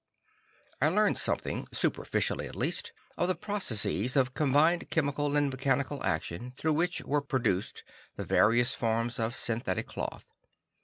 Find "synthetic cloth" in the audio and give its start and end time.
9.37-10.25